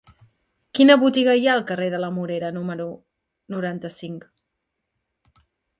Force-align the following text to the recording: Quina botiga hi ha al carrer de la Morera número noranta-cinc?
Quina 0.79 0.95
botiga 1.03 1.35
hi 1.41 1.45
ha 1.47 1.51
al 1.57 1.61
carrer 1.73 1.91
de 1.95 2.01
la 2.05 2.11
Morera 2.17 2.51
número 2.59 2.89
noranta-cinc? 3.57 4.29